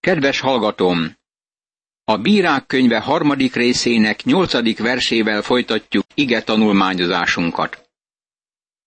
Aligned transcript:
Kedves 0.00 0.40
hallgatom! 0.40 1.18
A 2.04 2.16
Bírák 2.16 2.66
könyve 2.66 3.00
harmadik 3.00 3.54
részének 3.54 4.24
nyolcadik 4.24 4.78
versével 4.78 5.42
folytatjuk 5.42 6.04
ige 6.14 6.42
tanulmányozásunkat. 6.42 7.90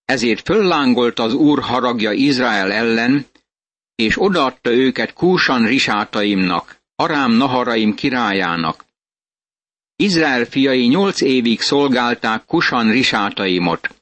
Ezért 0.06 0.46
föllángolt 0.46 1.20
az 1.20 1.34
Úr 1.34 1.62
haragja 1.62 2.12
Izrael 2.12 2.72
ellen, 2.72 3.26
és 3.96 4.22
odaadta 4.22 4.72
őket 4.72 5.14
Kúsan 5.14 5.66
risátaimnak, 5.66 6.82
Arám 6.96 7.32
Naharaim 7.32 7.96
királyának. 7.96 8.86
Izrael 9.96 10.46
fiai 10.46 10.86
nyolc 10.86 11.22
évig 11.22 11.62
szolgálták 11.62 12.46
Kusan 12.46 12.92
risátaimot. 12.92 13.96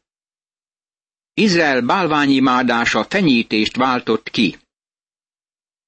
Izrael 1.34 1.82
bálványimádása 1.82 3.04
fenyítést 3.04 3.76
váltott 3.76 4.30
ki. 4.30 4.58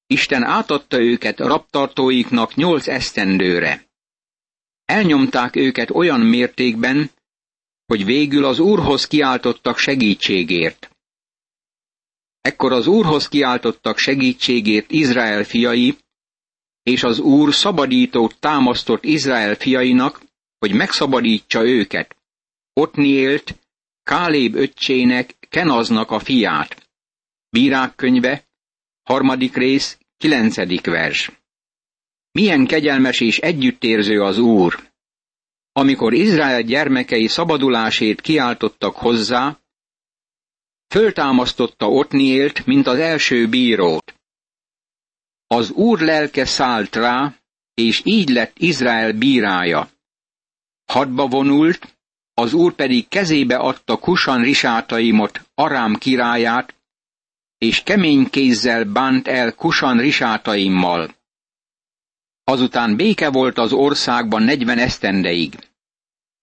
Isten 0.07 0.43
átadta 0.43 0.99
őket 0.99 1.39
raptartóiknak 1.39 2.55
nyolc 2.55 2.87
esztendőre. 2.87 3.87
Elnyomták 4.85 5.55
őket 5.55 5.89
olyan 5.89 6.19
mértékben, 6.19 7.11
hogy 7.85 8.05
végül 8.05 8.45
az 8.45 8.59
Úrhoz 8.59 9.07
kiáltottak 9.07 9.77
segítségért. 9.77 10.89
Ekkor 12.41 12.71
az 12.71 12.87
Úrhoz 12.87 13.27
kiáltottak 13.27 13.97
segítségért 13.97 14.91
Izrael 14.91 15.43
fiai, 15.43 15.97
és 16.83 17.03
az 17.03 17.19
Úr 17.19 17.53
szabadítót 17.53 18.39
támasztott 18.39 19.03
Izrael 19.03 19.55
fiainak, 19.55 20.21
hogy 20.59 20.73
megszabadítsa 20.73 21.65
őket. 21.65 22.15
Otniélt, 22.73 23.55
Káléb 24.03 24.55
öccsének, 24.55 25.35
Kenaznak 25.49 26.11
a 26.11 26.19
fiát. 26.19 26.89
Bírák 27.49 27.95
könyve, 27.95 28.47
harmadik 29.03 29.55
rész, 29.55 29.97
kilencedik 30.23 30.85
vers. 30.85 31.31
Milyen 32.31 32.65
kegyelmes 32.65 33.19
és 33.19 33.39
együttérző 33.39 34.21
az 34.21 34.37
Úr! 34.37 34.89
Amikor 35.71 36.13
Izrael 36.13 36.61
gyermekei 36.61 37.27
szabadulásét 37.27 38.21
kiáltottak 38.21 38.95
hozzá, 38.95 39.59
föltámasztotta 40.87 41.87
Otniélt, 41.89 42.65
mint 42.65 42.87
az 42.87 42.97
első 42.97 43.47
bírót. 43.47 44.15
Az 45.47 45.69
Úr 45.69 45.99
lelke 45.99 46.45
szállt 46.45 46.95
rá, 46.95 47.35
és 47.73 48.01
így 48.03 48.29
lett 48.29 48.57
Izrael 48.59 49.13
bírája. 49.13 49.89
Hadba 50.85 51.27
vonult, 51.27 51.97
az 52.33 52.53
Úr 52.53 52.73
pedig 52.73 53.07
kezébe 53.07 53.57
adta 53.57 53.97
Kusan 53.97 54.41
risátaimot, 54.41 55.41
Arám 55.55 55.95
királyát, 55.95 56.75
és 57.63 57.83
kemény 57.83 58.29
kézzel 58.29 58.83
bánt 58.83 59.27
el 59.27 59.53
Kusan 59.55 59.97
risátaimmal. 59.97 61.15
Azután 62.43 62.95
béke 62.95 63.29
volt 63.29 63.57
az 63.57 63.73
országban 63.73 64.43
negyven 64.43 64.77
esztendeig. 64.77 65.53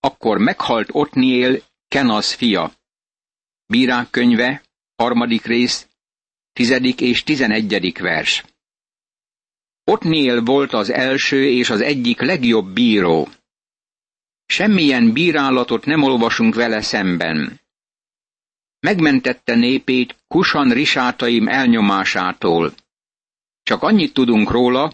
Akkor 0.00 0.38
meghalt 0.38 0.88
Otniel, 0.92 1.58
Kenasz 1.88 2.32
fia. 2.34 2.72
Bírák 3.66 4.10
könyve, 4.10 4.62
harmadik 4.96 5.44
rész, 5.44 5.86
tizedik 6.52 7.00
és 7.00 7.22
tizenegyedik 7.22 7.98
vers. 7.98 8.44
Otniel 9.84 10.40
volt 10.40 10.72
az 10.72 10.90
első 10.90 11.44
és 11.44 11.70
az 11.70 11.80
egyik 11.80 12.20
legjobb 12.20 12.72
bíró. 12.72 13.28
Semmilyen 14.46 15.12
bírálatot 15.12 15.84
nem 15.84 16.02
olvasunk 16.02 16.54
vele 16.54 16.80
szemben. 16.80 17.60
Megmentette 18.80 19.54
népét 19.54 20.16
Kusan 20.28 20.70
risátaim 20.70 21.48
elnyomásától. 21.48 22.74
Csak 23.62 23.82
annyit 23.82 24.12
tudunk 24.12 24.50
róla, 24.50 24.92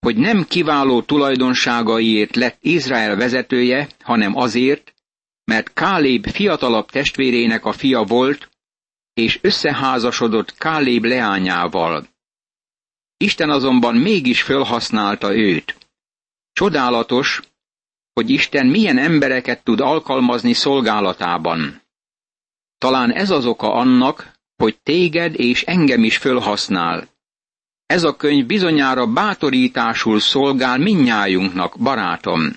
hogy 0.00 0.16
nem 0.16 0.44
kiváló 0.44 1.02
tulajdonságaiért 1.02 2.36
lett 2.36 2.58
Izrael 2.60 3.16
vezetője, 3.16 3.88
hanem 4.00 4.36
azért, 4.36 4.94
mert 5.44 5.72
Káléb 5.72 6.26
fiatalabb 6.26 6.90
testvérének 6.90 7.64
a 7.64 7.72
fia 7.72 8.02
volt, 8.02 8.48
és 9.12 9.38
összeházasodott 9.42 10.54
Káléb 10.54 11.04
leányával. 11.04 12.08
Isten 13.16 13.50
azonban 13.50 13.96
mégis 13.96 14.42
fölhasználta 14.42 15.36
őt. 15.36 15.76
Csodálatos, 16.52 17.40
hogy 18.12 18.30
Isten 18.30 18.66
milyen 18.66 18.98
embereket 18.98 19.64
tud 19.64 19.80
alkalmazni 19.80 20.52
szolgálatában. 20.52 21.82
Talán 22.80 23.12
ez 23.12 23.30
az 23.30 23.46
oka 23.46 23.72
annak, 23.72 24.32
hogy 24.56 24.80
téged 24.82 25.34
és 25.34 25.62
engem 25.62 26.04
is 26.04 26.16
fölhasznál. 26.16 27.08
Ez 27.86 28.02
a 28.04 28.16
könyv 28.16 28.46
bizonyára 28.46 29.06
bátorításul 29.06 30.20
szolgál 30.20 30.78
minnyájunknak, 30.78 31.78
barátom. 31.78 32.56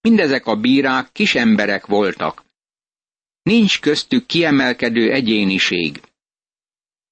Mindezek 0.00 0.46
a 0.46 0.56
bírák 0.56 1.12
kis 1.12 1.34
emberek 1.34 1.86
voltak. 1.86 2.44
Nincs 3.42 3.80
köztük 3.80 4.26
kiemelkedő 4.26 5.12
egyéniség. 5.12 6.02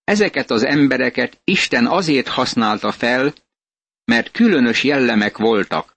Ezeket 0.04 0.50
az 0.50 0.64
embereket 0.64 1.40
Isten 1.44 1.86
azért 1.86 2.28
használta 2.28 2.92
fel, 2.92 3.34
mert 4.04 4.30
különös 4.30 4.84
jellemek 4.84 5.38
voltak. 5.38 5.96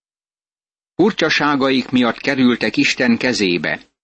Furcsaságaik 0.96 1.90
miatt 1.90 2.18
kerültek 2.18 2.78
Isten 2.78 3.18
kezébe. 3.18 3.95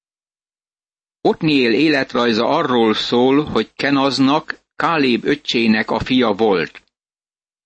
Otniel 1.22 1.74
életrajza 1.74 2.48
arról 2.48 2.94
szól, 2.94 3.44
hogy 3.44 3.72
Kenaznak, 3.76 4.60
Káléb 4.76 5.26
öccsének 5.26 5.92
a 5.92 6.00
fia 6.00 6.32
volt. 6.32 6.84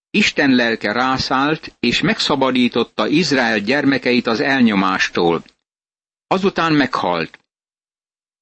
Isten 0.09 0.55
lelke 0.55 0.91
rászállt, 0.91 1.75
és 1.79 2.01
megszabadította 2.01 3.07
Izrael 3.07 3.59
gyermekeit 3.59 4.27
az 4.27 4.39
elnyomástól. 4.39 5.43
Azután 6.27 6.73
meghalt. 6.73 7.39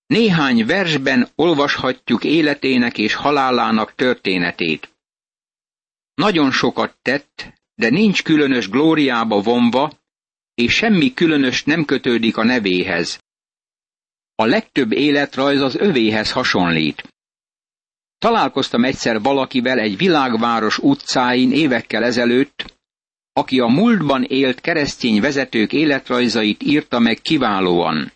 Néhány 0.05 0.65
versben 0.65 1.27
olvashatjuk 1.35 2.23
életének 2.23 2.97
és 2.97 3.13
halálának 3.13 3.95
történetét. 3.95 4.93
Nagyon 6.13 6.51
sokat 6.51 6.97
tett, 7.01 7.53
de 7.75 7.89
nincs 7.89 8.23
különös 8.23 8.69
glóriába 8.69 9.41
vonva, 9.41 9.91
és 10.53 10.73
semmi 10.73 11.13
különös 11.13 11.63
nem 11.63 11.85
kötődik 11.85 12.37
a 12.37 12.43
nevéhez. 12.43 13.22
A 14.35 14.45
legtöbb 14.45 14.91
életrajz 14.91 15.61
az 15.61 15.75
övéhez 15.75 16.31
hasonlít. 16.31 17.03
Találkoztam 18.17 18.83
egyszer 18.83 19.21
valakivel 19.21 19.79
egy 19.79 19.97
világváros 19.97 20.77
utcáin 20.77 21.51
évekkel 21.51 22.03
ezelőtt, 22.03 22.77
aki 23.33 23.59
a 23.59 23.67
múltban 23.67 24.23
élt 24.23 24.61
keresztény 24.61 25.21
vezetők 25.21 25.73
életrajzait 25.73 26.63
írta 26.63 26.99
meg 26.99 27.21
kiválóan. 27.21 28.11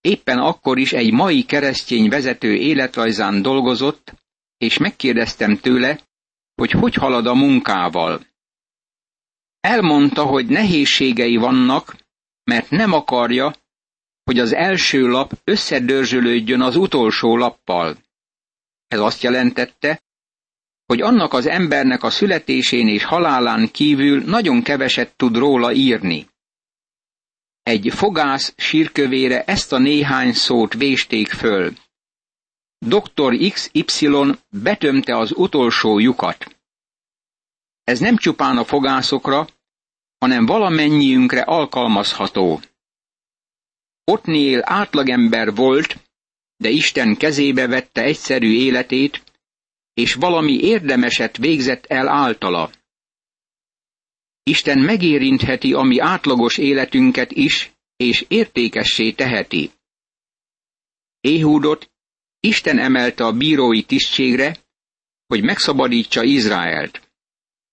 Éppen 0.00 0.38
akkor 0.38 0.78
is 0.78 0.92
egy 0.92 1.12
mai 1.12 1.42
keresztény 1.42 2.08
vezető 2.08 2.54
életrajzán 2.54 3.42
dolgozott, 3.42 4.14
és 4.56 4.78
megkérdeztem 4.78 5.56
tőle, 5.56 6.00
hogy 6.54 6.70
hogy 6.70 6.94
halad 6.94 7.26
a 7.26 7.34
munkával. 7.34 8.26
Elmondta, 9.60 10.24
hogy 10.24 10.46
nehézségei 10.46 11.36
vannak, 11.36 11.96
mert 12.44 12.70
nem 12.70 12.92
akarja, 12.92 13.54
hogy 14.28 14.38
az 14.38 14.54
első 14.54 15.06
lap 15.06 15.32
összedörzsölődjön 15.44 16.60
az 16.60 16.76
utolsó 16.76 17.36
lappal. 17.36 17.96
Ez 18.88 18.98
azt 18.98 19.22
jelentette, 19.22 20.02
hogy 20.86 21.00
annak 21.00 21.32
az 21.32 21.46
embernek 21.46 22.02
a 22.02 22.10
születésén 22.10 22.88
és 22.88 23.04
halálán 23.04 23.70
kívül 23.70 24.24
nagyon 24.24 24.62
keveset 24.62 25.16
tud 25.16 25.36
róla 25.36 25.72
írni. 25.72 26.28
Egy 27.62 27.92
fogász 27.94 28.54
sírkövére 28.56 29.44
ezt 29.44 29.72
a 29.72 29.78
néhány 29.78 30.32
szót 30.32 30.74
vésték 30.74 31.28
föl. 31.28 31.72
Dr. 32.78 33.52
XY 33.52 34.08
betömte 34.50 35.16
az 35.16 35.32
utolsó 35.36 35.98
lyukat. 35.98 36.58
Ez 37.84 37.98
nem 37.98 38.16
csupán 38.16 38.56
a 38.56 38.64
fogászokra, 38.64 39.46
hanem 40.18 40.46
valamennyiünkre 40.46 41.40
alkalmazható. 41.40 42.60
Otniel 44.10 44.62
átlagember 44.64 45.54
volt, 45.54 45.96
de 46.56 46.68
Isten 46.68 47.16
kezébe 47.16 47.66
vette 47.66 48.02
egyszerű 48.02 48.52
életét, 48.52 49.22
és 49.94 50.14
valami 50.14 50.52
érdemeset 50.52 51.36
végzett 51.36 51.86
el 51.86 52.08
általa. 52.08 52.70
Isten 54.42 54.78
megérintheti 54.78 55.72
a 55.72 55.82
mi 55.82 55.98
átlagos 55.98 56.58
életünket 56.58 57.32
is, 57.32 57.72
és 57.96 58.24
értékessé 58.28 59.12
teheti. 59.12 59.70
Éhúdot 61.20 61.90
Isten 62.40 62.78
emelte 62.78 63.24
a 63.24 63.32
bírói 63.32 63.82
tisztségre, 63.82 64.56
hogy 65.26 65.42
megszabadítsa 65.42 66.22
Izraelt. 66.22 67.10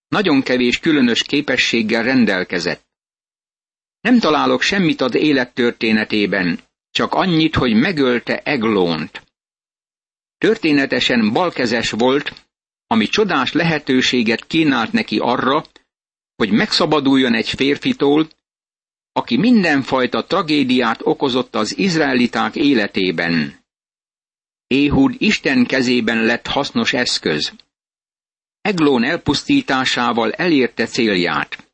Nagyon 0.07 0.41
kevés 0.41 0.79
különös 0.79 1.23
képességgel 1.23 2.03
rendelkezett. 2.03 2.84
Nem 4.05 4.19
találok 4.19 4.61
semmit 4.61 5.01
az 5.01 5.15
élettörténetében, 5.15 6.59
csak 6.91 7.13
annyit, 7.13 7.55
hogy 7.55 7.73
megölte 7.73 8.37
Eglónt. 8.39 9.23
Történetesen 10.37 11.33
balkezes 11.33 11.91
volt, 11.91 12.47
ami 12.87 13.05
csodás 13.05 13.51
lehetőséget 13.51 14.47
kínált 14.47 14.91
neki 14.91 15.17
arra, 15.17 15.65
hogy 16.35 16.51
megszabaduljon 16.51 17.33
egy 17.33 17.49
férfitól, 17.49 18.27
aki 19.11 19.37
mindenfajta 19.37 20.25
tragédiát 20.25 20.99
okozott 21.03 21.55
az 21.55 21.77
izraeliták 21.77 22.55
életében. 22.55 23.59
Éhud 24.67 25.15
Isten 25.17 25.65
kezében 25.65 26.23
lett 26.23 26.47
hasznos 26.47 26.93
eszköz. 26.93 27.53
Eglón 28.61 29.03
elpusztításával 29.03 30.31
elérte 30.31 30.85
célját. 30.85 31.64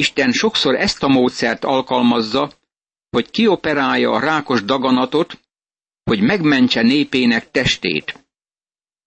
Isten 0.00 0.32
sokszor 0.32 0.74
ezt 0.74 1.02
a 1.02 1.08
módszert 1.08 1.64
alkalmazza, 1.64 2.52
hogy 3.10 3.30
kioperálja 3.30 4.10
a 4.10 4.20
rákos 4.20 4.62
daganatot, 4.64 5.40
hogy 6.04 6.20
megmentse 6.20 6.82
népének 6.82 7.50
testét. 7.50 8.28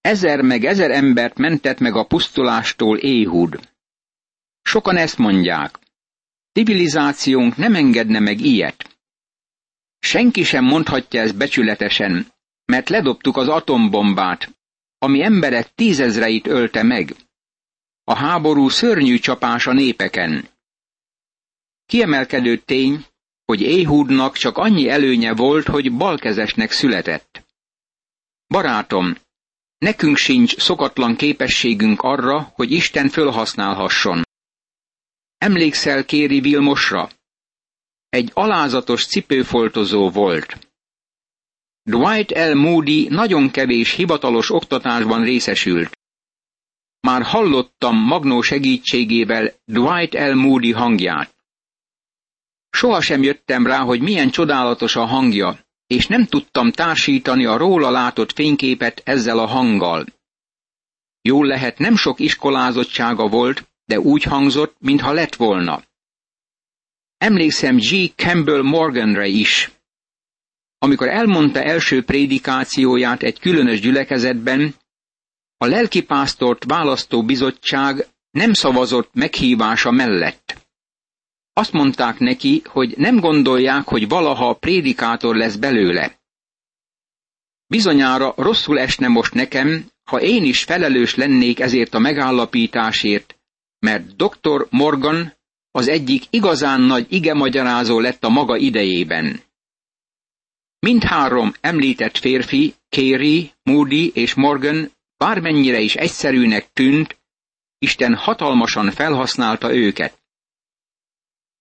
Ezer 0.02 0.42
meg 0.42 0.66
ezer 0.66 0.92
embert 0.92 1.38
mentett 1.38 1.80
meg 1.80 1.96
a 1.96 2.04
pusztulástól 2.04 2.98
Éhud. 2.98 3.60
Sokan 4.62 4.98
ezt 4.98 5.18
mondják. 5.18 5.80
Civilizációnk 6.52 7.58
nem 7.58 7.76
engedne 7.76 8.20
meg 8.20 8.40
ilyet. 8.40 8.98
Senki 10.00 10.44
sem 10.44 10.64
mondhatja 10.64 11.22
ezt 11.22 11.38
becsületesen, 11.38 12.28
mert 12.66 12.90
ledobtuk 12.90 13.38
az 13.38 13.48
atombombát, 13.48 14.54
ami 14.98 15.24
emberek 15.24 15.76
tízezreit 15.76 16.48
ölte 16.48 16.84
meg. 16.84 17.16
A 18.04 18.16
háború 18.16 18.70
szörnyű 18.70 19.18
csapás 19.18 19.68
a 19.68 19.74
népeken. 19.74 20.52
Kiemelkedő 21.94 22.58
tény, 22.58 23.06
hogy 23.46 23.62
Éhúdnak 23.62 24.38
csak 24.38 24.58
annyi 24.58 24.90
előnye 24.90 25.34
volt, 25.34 25.68
hogy 25.68 25.94
balkezesnek 25.98 26.72
született. 26.72 27.46
Barátom, 28.48 29.16
nekünk 29.78 30.18
sincs 30.18 30.58
szokatlan 30.58 31.16
képességünk 31.16 32.02
arra, 32.02 32.52
hogy 32.54 32.72
Isten 32.72 33.10
fölhasználhasson. 33.10 34.22
Emlékszel 35.38 36.06
Kéri 36.06 36.40
Vilmosra? 36.40 37.10
Egy 38.10 38.32
alázatos 38.34 39.06
cipőfoltozó 39.06 40.10
volt. 40.10 40.68
Dwight 41.84 42.32
L. 42.32 42.54
Moody 42.54 43.08
nagyon 43.10 43.52
kevés 43.52 43.92
hivatalos 43.92 44.52
oktatásban 44.52 45.24
részesült. 45.24 45.98
Már 47.00 47.24
hallottam 47.24 47.96
Magnó 47.96 48.42
segítségével 48.42 49.54
Dwight 49.66 50.14
L. 50.14 50.34
Moody 50.34 50.72
hangját. 50.72 51.32
Sohasem 52.76 53.24
jöttem 53.24 53.68
rá, 53.68 53.80
hogy 53.80 54.02
milyen 54.02 54.30
csodálatos 54.30 54.96
a 54.96 55.06
hangja, 55.06 55.60
és 55.88 56.08
nem 56.08 56.26
tudtam 56.26 56.72
társítani 56.72 57.46
a 57.46 57.58
róla 57.58 57.90
látott 57.90 58.32
fényképet 58.32 59.02
ezzel 59.06 59.40
a 59.40 59.46
hanggal. 59.46 60.06
Jól 61.22 61.48
lehet, 61.48 61.78
nem 61.78 61.96
sok 61.96 62.20
iskolázottsága 62.20 63.28
volt, 63.28 63.72
de 63.86 64.00
úgy 64.00 64.24
hangzott, 64.24 64.76
mintha 64.80 65.12
lett 65.12 65.36
volna. 65.36 65.84
Emlékszem 67.18 67.78
G. 67.78 68.14
Campbell 68.16 68.62
Morganre 68.62 69.28
is. 69.28 69.72
Amikor 70.78 71.08
elmondta 71.08 71.62
első 71.62 72.04
prédikációját 72.04 73.24
egy 73.24 73.40
különös 73.40 73.80
gyülekezetben, 73.80 74.76
a 75.58 75.66
lelkipásztort 75.66 76.64
választó 76.64 77.24
bizottság 77.24 78.08
nem 78.32 78.54
szavazott 78.54 79.10
meghívása 79.14 79.92
mellett. 79.92 80.43
Azt 81.54 81.72
mondták 81.72 82.20
neki, 82.20 82.62
hogy 82.66 82.94
nem 82.98 83.20
gondolják, 83.20 83.88
hogy 83.88 84.08
valaha 84.08 84.54
prédikátor 84.54 85.36
lesz 85.36 85.56
belőle. 85.56 86.22
Bizonyára 87.68 88.34
rosszul 88.38 88.80
esne 88.80 89.08
most 89.08 89.34
nekem, 89.34 89.86
ha 90.04 90.22
én 90.22 90.44
is 90.44 90.64
felelős 90.64 91.16
lennék 91.16 91.60
ezért 91.60 91.94
a 91.94 92.00
megállapításért, 92.00 93.38
mert 93.80 94.16
dr. 94.16 94.68
Morgan 94.70 95.34
az 95.72 95.88
egyik 95.88 96.24
igazán 96.30 96.82
nagy 96.82 97.06
igemagyarázó 97.10 98.00
lett 98.00 98.24
a 98.24 98.30
maga 98.30 98.58
idejében. 98.58 99.42
Mindhárom 100.80 101.54
említett 101.62 102.18
férfi, 102.18 102.74
Kéri, 102.90 103.52
Moody 103.64 104.12
és 104.14 104.34
Morgan 104.34 104.92
bármennyire 105.18 105.80
is 105.80 105.96
egyszerűnek 105.96 106.72
tűnt, 106.72 107.22
Isten 107.78 108.16
hatalmasan 108.16 108.92
felhasználta 108.92 109.76
őket. 109.76 110.23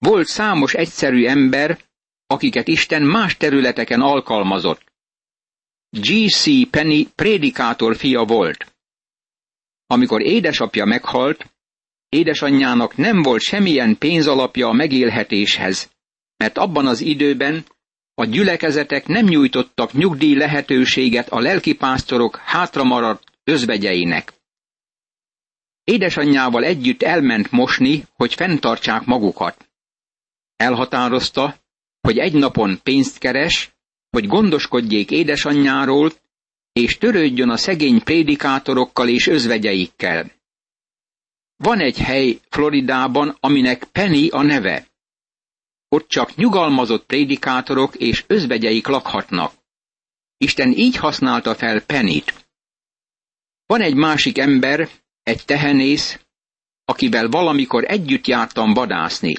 Volt 0.03 0.27
számos 0.27 0.75
egyszerű 0.75 1.27
ember, 1.27 1.79
akiket 2.27 2.69
Isten 2.69 3.03
más 3.03 3.37
területeken 3.37 4.01
alkalmazott. 4.01 4.83
G.C. 5.91 6.71
Penny 6.71 7.03
prédikátor 7.15 7.97
fia 7.97 8.25
volt. 8.25 8.73
Amikor 9.87 10.23
édesapja 10.23 10.85
meghalt, 10.85 11.51
édesanyjának 12.09 12.97
nem 12.97 13.23
volt 13.23 13.43
semmilyen 13.43 13.99
pénzalapja 13.99 14.69
a 14.69 14.73
megélhetéshez, 14.73 15.91
mert 16.37 16.59
abban 16.59 16.87
az 16.87 17.01
időben 17.01 17.65
a 18.15 18.25
gyülekezetek 18.25 19.07
nem 19.07 19.25
nyújtottak 19.25 19.93
nyugdíj 19.93 20.35
lehetőséget 20.35 21.29
a 21.29 21.41
lelkipásztorok 21.41 22.37
hátramaradt 22.37 23.33
özvegyeinek. 23.45 24.33
Édesanyjával 25.85 26.65
együtt 26.65 27.03
elment 27.03 27.51
mosni, 27.51 28.05
hogy 28.17 28.35
fenntartsák 28.35 29.05
magukat. 29.05 29.71
Elhatározta, 30.57 31.57
hogy 32.01 32.19
egy 32.19 32.33
napon 32.33 32.81
pénzt 32.83 33.19
keres, 33.19 33.75
hogy 34.11 34.27
gondoskodjék 34.27 35.11
édesanyjáról, 35.11 36.13
és 36.73 36.99
törődjön 36.99 37.49
a 37.49 37.57
szegény 37.57 38.03
prédikátorokkal 38.03 39.09
és 39.09 39.27
özvegyeikkel. 39.27 40.31
Van 41.57 41.81
egy 41.81 41.99
hely 41.99 42.41
Floridában, 42.49 43.37
aminek 43.41 43.85
Penny 43.85 44.29
a 44.31 44.43
neve. 44.43 44.87
Ott 45.89 46.09
csak 46.09 46.35
nyugalmazott 46.35 47.07
prédikátorok 47.07 47.95
és 47.95 48.25
özvegyeik 48.27 48.87
lakhatnak. 48.87 49.53
Isten 50.37 50.73
így 50.73 50.97
használta 50.97 51.55
fel 51.55 51.81
Penit. 51.81 52.47
Van 53.67 53.81
egy 53.81 53.95
másik 53.95 54.39
ember, 54.39 54.89
egy 55.23 55.45
tehenész, 55.45 56.21
akivel 56.85 57.29
valamikor 57.29 57.85
együtt 57.85 58.27
jártam 58.27 58.73
vadászni. 58.73 59.35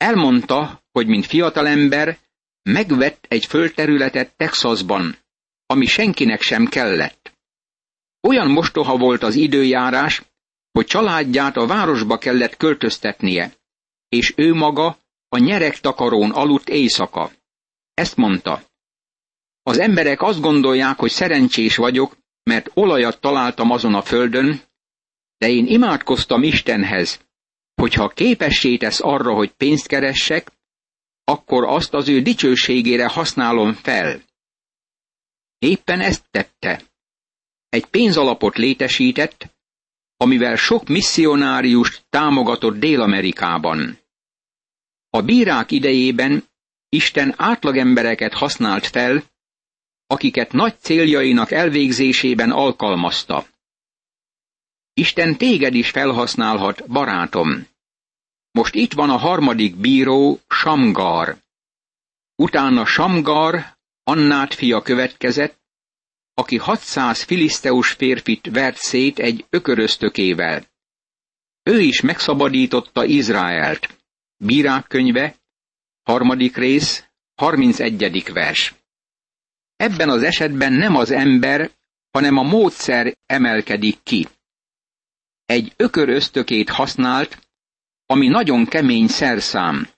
Elmondta, 0.00 0.82
hogy 0.92 1.06
mint 1.06 1.26
fiatalember 1.26 2.18
megvett 2.62 3.24
egy 3.28 3.46
földterületet 3.46 4.36
Texasban, 4.36 5.16
ami 5.66 5.86
senkinek 5.86 6.40
sem 6.40 6.66
kellett. 6.66 7.32
Olyan 8.20 8.50
mostoha 8.50 8.96
volt 8.96 9.22
az 9.22 9.34
időjárás, 9.34 10.22
hogy 10.72 10.86
családját 10.86 11.56
a 11.56 11.66
városba 11.66 12.18
kellett 12.18 12.56
költöztetnie, 12.56 13.52
és 14.08 14.32
ő 14.36 14.54
maga 14.54 14.98
a 15.28 15.38
nyerek 15.38 15.80
takarón 15.80 16.30
aludt 16.30 16.68
éjszaka. 16.68 17.30
Ezt 17.94 18.16
mondta. 18.16 18.62
Az 19.62 19.78
emberek 19.78 20.22
azt 20.22 20.40
gondolják, 20.40 20.98
hogy 20.98 21.10
szerencsés 21.10 21.76
vagyok, 21.76 22.16
mert 22.42 22.70
olajat 22.74 23.20
találtam 23.20 23.70
azon 23.70 23.94
a 23.94 24.02
földön, 24.02 24.60
de 25.38 25.48
én 25.48 25.66
imádkoztam 25.66 26.42
Istenhez, 26.42 27.20
hogyha 27.80 28.08
képessé 28.08 28.76
tesz 28.76 29.00
arra, 29.00 29.34
hogy 29.34 29.50
pénzt 29.52 29.86
keressek, 29.86 30.52
akkor 31.24 31.64
azt 31.64 31.94
az 31.94 32.08
ő 32.08 32.20
dicsőségére 32.22 33.08
használom 33.08 33.72
fel. 33.72 34.22
Éppen 35.58 36.00
ezt 36.00 36.24
tette. 36.30 36.82
Egy 37.68 37.86
pénzalapot 37.86 38.56
létesített, 38.56 39.50
amivel 40.16 40.56
sok 40.56 40.88
misszionáriust 40.88 42.04
támogatott 42.10 42.78
Dél-Amerikában. 42.78 43.98
A 45.10 45.22
bírák 45.22 45.70
idejében 45.70 46.44
Isten 46.88 47.34
átlagembereket 47.36 48.32
használt 48.32 48.86
fel, 48.86 49.24
akiket 50.06 50.52
nagy 50.52 50.78
céljainak 50.78 51.50
elvégzésében 51.50 52.50
alkalmazta. 52.50 53.46
Isten 54.92 55.36
téged 55.36 55.74
is 55.74 55.90
felhasználhat, 55.90 56.86
barátom. 56.88 57.66
Most 58.50 58.74
itt 58.74 58.92
van 58.92 59.10
a 59.10 59.16
harmadik 59.16 59.76
bíró, 59.76 60.40
Samgar. 60.48 61.36
Utána 62.36 62.86
Samgar, 62.86 63.78
Annát 64.02 64.54
fia 64.54 64.82
következett, 64.82 65.60
aki 66.34 66.56
600 66.56 67.22
filiszteus 67.22 67.90
férfit 67.90 68.48
vert 68.52 68.76
szét 68.76 69.18
egy 69.18 69.46
ököröztökével. 69.50 70.64
Ő 71.62 71.80
is 71.80 72.00
megszabadította 72.00 73.04
Izraelt. 73.04 73.98
Bírák 74.36 74.86
könyve, 74.86 75.36
harmadik 76.02 76.56
rész, 76.56 77.04
31. 77.34 78.32
vers. 78.32 78.74
Ebben 79.76 80.08
az 80.08 80.22
esetben 80.22 80.72
nem 80.72 80.96
az 80.96 81.10
ember, 81.10 81.70
hanem 82.10 82.36
a 82.36 82.42
módszer 82.42 83.16
emelkedik 83.26 84.02
ki. 84.02 84.28
Egy 85.50 85.72
ököröztökét 85.76 86.68
használt, 86.68 87.38
ami 88.06 88.28
nagyon 88.28 88.66
kemény 88.66 89.06
szerszám. 89.06 89.88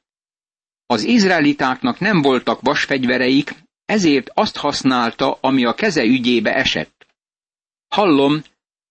Az 0.86 1.02
izraelitáknak 1.04 1.98
nem 1.98 2.22
voltak 2.22 2.60
vasfegyvereik, 2.60 3.54
ezért 3.84 4.30
azt 4.34 4.56
használta, 4.56 5.38
ami 5.40 5.64
a 5.64 5.74
keze 5.74 6.02
ügyébe 6.02 6.54
esett. 6.54 7.06
Hallom, 7.88 8.42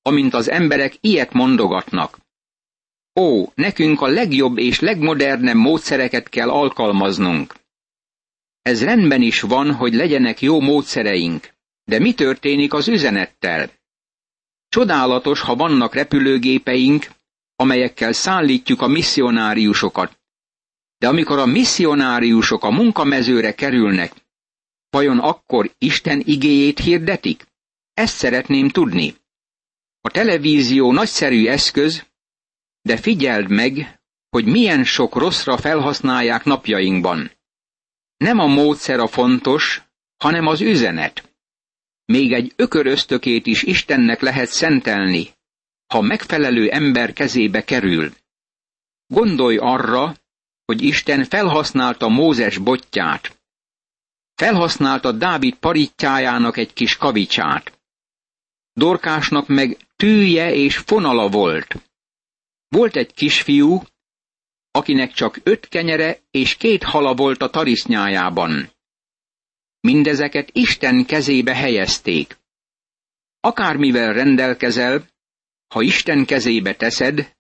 amint 0.01 0.33
az 0.33 0.49
emberek 0.49 0.97
ilyet 0.99 1.33
mondogatnak. 1.33 2.17
Ó, 3.19 3.51
nekünk 3.55 4.01
a 4.01 4.07
legjobb 4.07 4.57
és 4.57 4.79
legmodernebb 4.79 5.55
módszereket 5.55 6.29
kell 6.29 6.49
alkalmaznunk. 6.49 7.55
Ez 8.61 8.83
rendben 8.83 9.21
is 9.21 9.41
van, 9.41 9.73
hogy 9.73 9.93
legyenek 9.93 10.41
jó 10.41 10.59
módszereink, 10.59 11.53
de 11.83 11.99
mi 11.99 12.13
történik 12.13 12.73
az 12.73 12.87
üzenettel? 12.87 13.80
Csodálatos, 14.71 15.41
ha 15.41 15.55
vannak 15.55 15.93
repülőgépeink, 15.93 17.07
amelyekkel 17.55 18.11
szállítjuk 18.13 18.81
a 18.81 18.87
misszionáriusokat. 18.87 20.19
De 20.97 21.07
amikor 21.07 21.39
a 21.39 21.45
misszionáriusok 21.45 22.63
a 22.63 22.69
munkamezőre 22.71 23.55
kerülnek, 23.55 24.13
vajon 24.89 25.19
akkor 25.19 25.75
Isten 25.77 26.21
igéjét 26.25 26.79
hirdetik? 26.79 27.45
Ezt 27.93 28.15
szeretném 28.15 28.69
tudni. 28.69 29.15
A 30.01 30.09
televízió 30.09 30.91
nagyszerű 30.91 31.47
eszköz, 31.47 32.05
de 32.81 32.97
figyeld 32.97 33.49
meg, 33.49 34.01
hogy 34.29 34.45
milyen 34.45 34.83
sok 34.83 35.15
rosszra 35.15 35.57
felhasználják 35.57 36.43
napjainkban. 36.43 37.31
Nem 38.17 38.39
a 38.39 38.47
módszer 38.47 38.99
a 38.99 39.07
fontos, 39.07 39.81
hanem 40.17 40.47
az 40.47 40.61
üzenet. 40.61 41.30
Még 42.11 42.33
egy 42.33 42.53
ököröztökét 42.55 43.45
is 43.45 43.63
Istennek 43.63 44.21
lehet 44.21 44.49
szentelni, 44.49 45.29
ha 45.87 46.01
megfelelő 46.01 46.69
ember 46.69 47.13
kezébe 47.13 47.63
kerül. 47.63 48.13
Gondolj 49.07 49.57
arra, 49.57 50.15
hogy 50.65 50.81
Isten 50.81 51.23
felhasználta 51.23 52.07
Mózes 52.07 52.57
botját. 52.57 53.41
Felhasználta 54.35 55.11
Dávid 55.11 55.55
parittyájának 55.55 56.57
egy 56.57 56.73
kis 56.73 56.97
kavicsát. 56.97 57.79
Dorkásnak 58.73 59.47
meg 59.47 59.77
tűje 59.95 60.53
és 60.53 60.77
fonala 60.77 61.29
volt. 61.29 61.75
Volt 62.67 62.95
egy 62.95 63.13
kisfiú, 63.13 63.83
akinek 64.71 65.11
csak 65.11 65.39
öt 65.43 65.67
kenyere 65.67 66.19
és 66.31 66.55
két 66.55 66.83
hala 66.83 67.13
volt 67.15 67.41
a 67.41 67.49
tarisznyájában. 67.49 68.71
Mindezeket 69.81 70.49
Isten 70.51 71.05
kezébe 71.05 71.55
helyezték. 71.55 72.37
Akármivel 73.39 74.13
rendelkezel, 74.13 75.07
ha 75.67 75.81
Isten 75.81 76.25
kezébe 76.25 76.75
teszed, 76.75 77.35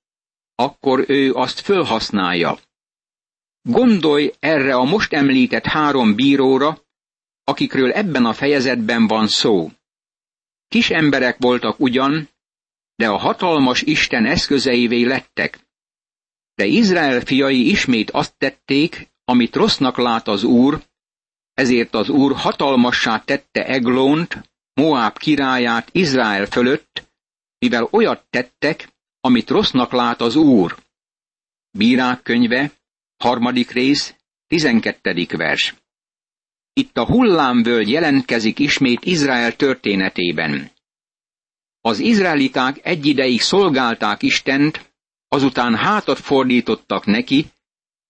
akkor 0.55 1.05
ő 1.07 1.33
azt 1.33 1.59
fölhasználja. 1.59 2.59
Gondolj 3.61 4.31
erre 4.39 4.75
a 4.75 4.83
most 4.83 5.13
említett 5.13 5.65
három 5.65 6.15
bíróra, 6.15 6.81
akikről 7.43 7.91
ebben 7.91 8.25
a 8.25 8.33
fejezetben 8.33 9.07
van 9.07 9.27
szó. 9.27 9.71
Kis 10.67 10.89
emberek 10.89 11.37
voltak 11.39 11.79
ugyan, 11.79 12.29
de 12.95 13.09
a 13.09 13.17
hatalmas 13.17 13.81
Isten 13.81 14.25
eszközeivé 14.25 15.03
lettek. 15.03 15.59
De 16.53 16.65
Izrael 16.65 17.21
fiai 17.21 17.69
ismét 17.69 18.11
azt 18.11 18.37
tették, 18.37 19.09
amit 19.25 19.55
rossznak 19.55 19.97
lát 19.97 20.27
az 20.27 20.43
Úr, 20.43 20.83
ezért 21.61 21.93
az 21.95 22.09
Úr 22.09 22.35
hatalmassá 22.35 23.19
tette 23.19 23.65
Eglónt, 23.65 24.49
Moab 24.73 25.17
királyát 25.17 25.89
Izrael 25.91 26.45
fölött, 26.45 27.09
mivel 27.57 27.87
olyat 27.91 28.25
tettek, 28.29 28.89
amit 29.19 29.49
rossznak 29.49 29.91
lát 29.91 30.21
az 30.21 30.35
Úr. 30.35 30.75
Bírák 31.71 32.21
könyve, 32.21 32.71
harmadik 33.17 33.71
rész, 33.71 34.15
tizenkettedik 34.47 35.31
vers. 35.31 35.75
Itt 36.73 36.97
a 36.97 37.05
hullámvölgy 37.05 37.89
jelentkezik 37.89 38.59
ismét 38.59 39.05
Izrael 39.05 39.55
történetében. 39.55 40.71
Az 41.81 41.99
izraeliták 41.99 42.79
egy 42.85 43.05
ideig 43.05 43.41
szolgálták 43.41 44.21
Istent, 44.23 44.93
azután 45.27 45.75
hátat 45.75 46.19
fordítottak 46.19 47.05
neki, 47.05 47.45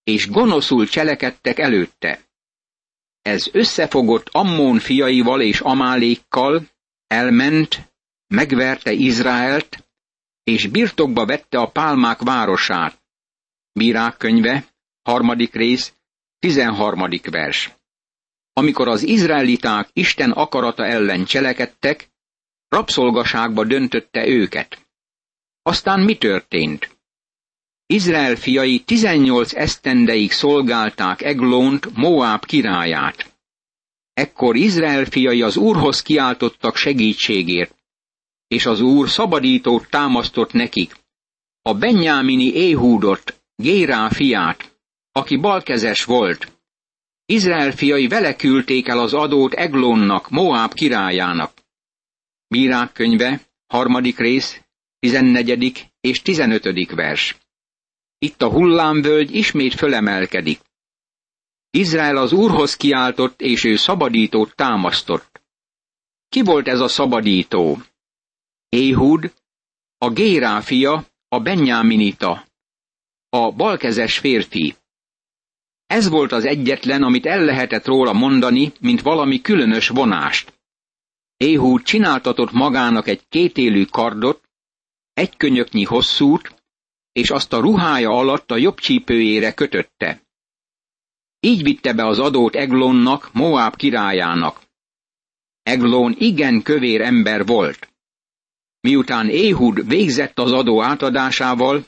és 0.04 0.30
gonoszul 0.30 0.88
cselekedtek 0.88 1.60
előtte. 1.60 2.31
Ez 3.22 3.48
összefogott 3.52 4.30
Ammón 4.30 4.80
fiaival 4.80 5.42
és 5.42 5.60
Amálékkal, 5.60 6.70
elment, 7.08 7.94
megverte 8.28 8.92
Izraelt, 8.92 9.90
és 10.44 10.68
birtokba 10.68 11.26
vette 11.26 11.58
a 11.58 11.72
pálmák 11.72 12.22
városát. 12.22 13.02
Bírák 13.72 14.18
könyve, 14.18 14.66
harmadik 15.02 15.54
rész, 15.54 15.94
tizenharmadik 16.40 17.30
vers. 17.30 17.76
Amikor 18.54 18.88
az 18.88 19.04
izraeliták 19.04 19.90
Isten 19.94 20.32
akarata 20.32 20.86
ellen 20.86 21.26
cselekedtek, 21.26 22.10
rabszolgaságba 22.68 23.66
döntötte 23.66 24.28
őket. 24.28 24.88
Aztán 25.62 26.00
mi 26.00 26.18
történt? 26.18 27.01
Izrael 27.92 28.36
fiai 28.36 28.80
18 28.80 29.54
esztendeig 29.54 30.32
szolgálták 30.32 31.22
Eglónt, 31.22 31.96
Moab 31.96 32.46
királyát. 32.46 33.34
Ekkor 34.14 34.56
Izrael 34.56 35.06
fiai 35.06 35.42
az 35.42 35.58
Úrhoz 35.58 36.02
kiáltottak 36.02 36.76
segítségért, 36.76 37.76
és 38.48 38.66
az 38.66 38.82
Úr 38.82 39.10
szabadítót 39.10 39.90
támasztott 39.90 40.52
nekik, 40.52 40.96
a 41.62 41.74
Benyámini 41.74 42.54
Éhúdot, 42.54 43.42
Gérá 43.56 44.10
fiát, 44.10 44.80
aki 45.12 45.38
balkezes 45.38 46.04
volt. 46.04 46.52
Izrael 47.26 47.72
fiai 47.72 48.08
vele 48.08 48.36
küldték 48.36 48.88
el 48.88 49.00
az 49.00 49.14
adót 49.14 49.54
Eglónnak, 49.54 50.30
Moab 50.30 50.74
királyának. 50.74 51.54
Bírák 52.48 52.92
könyve, 52.92 53.42
harmadik 53.68 54.18
rész, 54.18 54.62
tizennegyedik 55.00 55.86
és 56.02 56.22
tizenötödik 56.22 56.92
vers. 56.92 57.36
Itt 58.26 58.42
a 58.42 58.50
hullámvölgy 58.50 59.36
ismét 59.36 59.74
fölemelkedik. 59.74 60.60
Izrael 61.70 62.18
az 62.18 62.32
Úrhoz 62.32 62.76
kiáltott, 62.76 63.42
és 63.42 63.64
ő 63.64 63.76
szabadítót 63.76 64.56
támasztott. 64.56 65.42
Ki 66.30 66.42
volt 66.42 66.68
ez 66.68 66.80
a 66.80 66.88
szabadító? 66.88 67.78
Éhud, 68.70 69.34
a 69.98 70.10
Gérá 70.10 70.60
fia, 70.60 71.06
a 71.28 71.40
Benyáminita, 71.40 72.46
a 73.30 73.52
balkezes 73.52 74.18
férfi. 74.18 74.76
Ez 75.86 76.10
volt 76.10 76.32
az 76.32 76.46
egyetlen, 76.46 77.04
amit 77.04 77.26
el 77.26 77.44
lehetett 77.46 77.86
róla 77.86 78.14
mondani, 78.14 78.72
mint 78.80 79.02
valami 79.02 79.42
különös 79.42 79.88
vonást. 79.88 80.54
Éhúd 81.38 81.84
csináltatott 81.84 82.52
magának 82.52 83.08
egy 83.08 83.28
kétélű 83.30 83.86
kardot, 83.86 84.50
egy 85.14 85.38
könyöknyi 85.38 85.84
hosszút, 85.84 86.61
és 87.12 87.30
azt 87.30 87.54
a 87.54 87.60
ruhája 87.60 88.10
alatt 88.10 88.52
a 88.52 88.58
jobb 88.58 88.80
csípőjére 88.80 89.54
kötötte. 89.54 90.22
Így 91.40 91.64
vitte 91.64 91.94
be 91.94 92.06
az 92.06 92.20
adót 92.20 92.56
Eglonnak, 92.56 93.34
Moab 93.34 93.76
királyának. 93.76 94.62
Eglon 95.64 96.16
igen 96.18 96.62
kövér 96.62 97.02
ember 97.02 97.46
volt. 97.46 97.94
Miután 98.80 99.30
Éhud 99.30 99.88
végzett 99.88 100.40
az 100.40 100.52
adó 100.52 100.82
átadásával, 100.84 101.86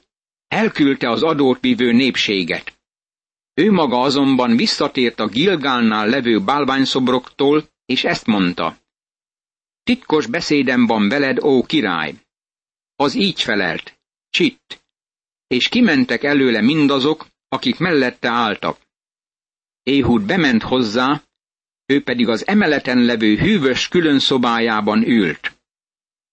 elküldte 0.47 1.09
az 1.09 1.23
adót 1.23 1.59
vívő 1.59 1.91
népséget. 1.91 2.79
Ő 3.53 3.71
maga 3.71 3.99
azonban 3.99 4.55
visszatért 4.55 5.19
a 5.19 5.27
Gilgálnál 5.27 6.07
levő 6.07 6.39
bálványszobroktól, 6.43 7.69
és 7.85 8.03
ezt 8.03 8.25
mondta. 8.25 8.77
Titkos 9.83 10.25
beszédem 10.25 10.85
van 10.85 11.09
veled, 11.09 11.43
ó 11.43 11.63
király! 11.63 12.15
Az 12.95 13.13
így 13.15 13.41
felelt, 13.41 13.99
csitt, 14.29 14.82
és 15.53 15.69
kimentek 15.69 16.23
előle 16.23 16.61
mindazok, 16.61 17.27
akik 17.47 17.77
mellette 17.77 18.29
álltak. 18.29 18.77
Éhud 19.83 20.25
bement 20.25 20.63
hozzá, 20.63 21.23
ő 21.85 22.03
pedig 22.03 22.27
az 22.27 22.47
emeleten 22.47 22.97
levő 22.97 23.35
hűvös 23.37 23.87
külön 23.87 24.19
szobájában 24.19 25.03
ült. 25.07 25.61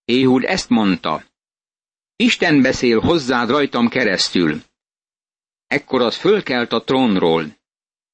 Éhud 0.04 0.44
ezt 0.44 0.68
mondta, 0.68 1.24
Isten 2.16 2.62
beszél 2.62 3.00
hozzád 3.00 3.50
rajtam 3.50 3.88
keresztül. 3.88 4.62
Ekkor 5.66 6.00
az 6.02 6.16
fölkelt 6.16 6.72
a 6.72 6.84
trónról. 6.84 7.56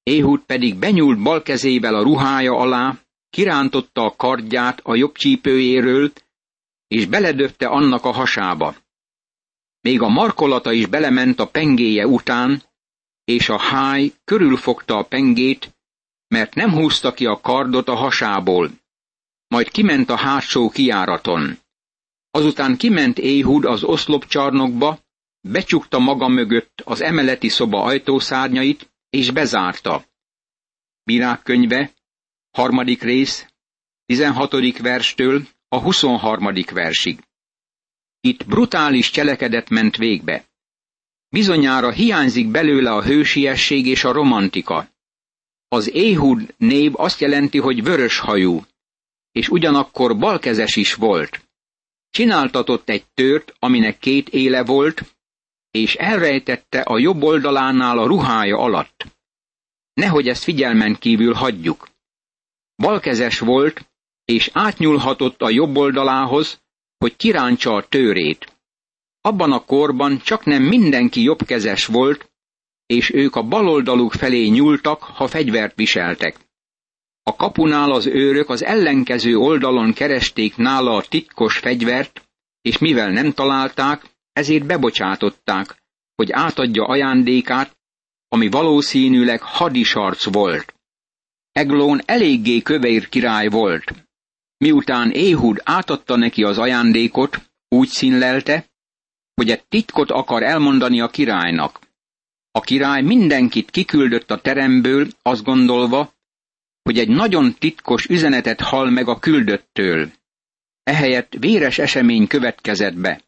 Éhud 0.02 0.40
pedig 0.40 0.76
benyúlt 0.76 1.22
bal 1.22 1.42
kezével 1.42 1.94
a 1.94 2.02
ruhája 2.02 2.56
alá, 2.56 2.98
kirántotta 3.30 4.04
a 4.04 4.16
kardját 4.16 4.80
a 4.82 4.94
jobb 4.94 5.14
csípőjéről, 5.14 6.12
és 6.88 7.06
beledöfte 7.06 7.66
annak 7.66 8.04
a 8.04 8.12
hasába. 8.12 8.76
Még 9.86 10.00
a 10.00 10.08
markolata 10.08 10.72
is 10.72 10.86
belement 10.86 11.40
a 11.40 11.46
pengéje 11.46 12.06
után, 12.06 12.62
és 13.24 13.48
a 13.48 13.58
háj 13.58 14.12
körülfogta 14.24 14.96
a 14.96 15.02
pengét, 15.02 15.76
mert 16.28 16.54
nem 16.54 16.70
húzta 16.72 17.12
ki 17.12 17.26
a 17.26 17.40
kardot 17.40 17.88
a 17.88 17.94
hasából. 17.94 18.70
Majd 19.48 19.68
kiment 19.68 20.10
a 20.10 20.16
hátsó 20.16 20.68
kiáraton. 20.68 21.58
Azután 22.30 22.76
kiment 22.76 23.18
Éhud 23.18 23.64
az 23.64 23.84
oszlopcsarnokba, 23.84 24.98
becsukta 25.40 25.98
maga 25.98 26.28
mögött 26.28 26.82
az 26.84 27.00
emeleti 27.00 27.48
szoba 27.48 27.82
ajtószárnyait, 27.82 28.90
és 29.10 29.30
bezárta. 29.30 30.04
Bírák 31.04 31.42
könyve, 31.42 31.92
harmadik 32.50 33.02
rész, 33.02 33.46
tizenhatodik 34.06 34.78
verstől 34.78 35.46
a 35.68 35.80
huszonharmadik 35.80 36.70
versig. 36.70 37.25
Itt 38.20 38.46
brutális 38.46 39.10
cselekedet 39.10 39.68
ment 39.68 39.96
végbe. 39.96 40.44
Bizonyára 41.28 41.90
hiányzik 41.90 42.50
belőle 42.50 42.92
a 42.92 43.02
hősiesség 43.02 43.86
és 43.86 44.04
a 44.04 44.12
romantika. 44.12 44.88
Az 45.68 45.94
Éhud 45.94 46.54
név 46.56 46.92
azt 46.94 47.20
jelenti, 47.20 47.58
hogy 47.58 47.82
vörös 47.82 48.18
hajú, 48.18 48.64
és 49.32 49.48
ugyanakkor 49.48 50.18
balkezes 50.18 50.76
is 50.76 50.94
volt. 50.94 51.48
Csináltatott 52.10 52.88
egy 52.88 53.04
tört, 53.14 53.54
aminek 53.58 53.98
két 53.98 54.28
éle 54.28 54.64
volt, 54.64 55.16
és 55.70 55.94
elrejtette 55.94 56.80
a 56.80 56.98
jobb 56.98 57.22
oldalánál 57.22 57.98
a 57.98 58.06
ruhája 58.06 58.58
alatt. 58.58 59.06
Nehogy 59.92 60.28
ezt 60.28 60.42
figyelmen 60.42 60.96
kívül 60.98 61.32
hagyjuk. 61.32 61.88
Balkezes 62.76 63.38
volt, 63.38 63.88
és 64.24 64.50
átnyúlhatott 64.52 65.42
a 65.42 65.50
jobb 65.50 65.76
oldalához, 65.76 66.60
hogy 67.06 67.16
kiráncsa 67.16 67.74
a 67.74 67.86
tőrét. 67.88 68.52
Abban 69.20 69.52
a 69.52 69.64
korban 69.64 70.18
csak 70.18 70.44
nem 70.44 70.62
mindenki 70.62 71.22
jobbkezes 71.22 71.86
volt, 71.86 72.30
és 72.86 73.14
ők 73.14 73.36
a 73.36 73.42
baloldaluk 73.42 74.12
felé 74.12 74.46
nyúltak, 74.46 75.02
ha 75.02 75.26
fegyvert 75.26 75.76
viseltek. 75.76 76.36
A 77.22 77.36
kapunál 77.36 77.90
az 77.90 78.06
őrök 78.06 78.48
az 78.48 78.64
ellenkező 78.64 79.36
oldalon 79.36 79.92
keresték 79.92 80.56
nála 80.56 80.96
a 80.96 81.02
titkos 81.02 81.58
fegyvert, 81.58 82.28
és 82.60 82.78
mivel 82.78 83.10
nem 83.10 83.32
találták, 83.32 84.04
ezért 84.32 84.66
bebocsátották, 84.66 85.82
hogy 86.14 86.32
átadja 86.32 86.84
ajándékát, 86.84 87.76
ami 88.28 88.48
valószínűleg 88.48 89.40
hadisarc 89.42 90.32
volt. 90.32 90.74
Eglón 91.52 92.00
eléggé 92.04 92.62
kövér 92.62 93.08
király 93.08 93.48
volt. 93.48 94.05
Miután 94.58 95.10
Éhud 95.10 95.60
átadta 95.64 96.16
neki 96.16 96.42
az 96.42 96.58
ajándékot, 96.58 97.50
úgy 97.68 97.88
színlelte, 97.88 98.66
hogy 99.34 99.50
egy 99.50 99.64
titkot 99.64 100.10
akar 100.10 100.42
elmondani 100.42 101.00
a 101.00 101.08
királynak. 101.08 101.80
A 102.50 102.60
király 102.60 103.02
mindenkit 103.02 103.70
kiküldött 103.70 104.30
a 104.30 104.40
teremből, 104.40 105.08
azt 105.22 105.42
gondolva, 105.42 106.14
hogy 106.82 106.98
egy 106.98 107.08
nagyon 107.08 107.54
titkos 107.54 108.06
üzenetet 108.06 108.60
hall 108.60 108.90
meg 108.90 109.08
a 109.08 109.18
küldöttől. 109.18 110.10
Ehelyett 110.82 111.34
véres 111.38 111.78
esemény 111.78 112.26
következett 112.26 112.94
be. 112.94 113.22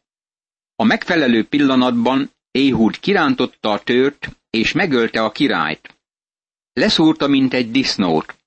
A 0.75 0.83
megfelelő 0.83 1.45
pillanatban 1.45 2.31
Éhud 2.51 2.99
kirántotta 2.99 3.71
a 3.71 3.79
tört, 3.79 4.37
és 4.49 4.71
megölte 4.71 5.23
a 5.23 5.31
királyt. 5.31 5.97
Leszúrta, 6.73 7.27
mint 7.27 7.53
egy 7.53 7.71
disznót. 7.71 8.38